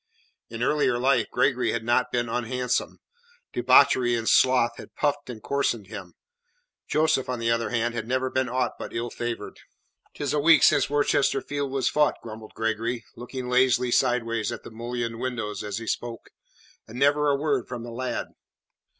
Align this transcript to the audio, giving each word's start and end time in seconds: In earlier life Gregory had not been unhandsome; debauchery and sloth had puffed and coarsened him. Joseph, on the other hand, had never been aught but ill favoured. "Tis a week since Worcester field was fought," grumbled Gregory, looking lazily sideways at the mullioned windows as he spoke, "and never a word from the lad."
In 0.49 0.63
earlier 0.63 0.97
life 0.97 1.27
Gregory 1.29 1.73
had 1.73 1.83
not 1.83 2.11
been 2.11 2.27
unhandsome; 2.27 2.97
debauchery 3.53 4.15
and 4.15 4.27
sloth 4.27 4.77
had 4.77 4.95
puffed 4.95 5.29
and 5.29 5.43
coarsened 5.43 5.89
him. 5.89 6.15
Joseph, 6.87 7.29
on 7.29 7.37
the 7.37 7.51
other 7.51 7.69
hand, 7.69 7.93
had 7.93 8.07
never 8.07 8.31
been 8.31 8.49
aught 8.49 8.79
but 8.79 8.95
ill 8.95 9.11
favoured. 9.11 9.59
"Tis 10.15 10.33
a 10.33 10.39
week 10.39 10.63
since 10.63 10.89
Worcester 10.89 11.39
field 11.39 11.71
was 11.71 11.87
fought," 11.87 12.15
grumbled 12.23 12.53
Gregory, 12.55 13.05
looking 13.15 13.47
lazily 13.47 13.91
sideways 13.91 14.51
at 14.51 14.63
the 14.63 14.71
mullioned 14.71 15.19
windows 15.19 15.63
as 15.63 15.77
he 15.77 15.85
spoke, 15.85 16.31
"and 16.87 16.97
never 16.97 17.29
a 17.29 17.35
word 17.35 17.67
from 17.67 17.83
the 17.83 17.91
lad." 17.91 18.29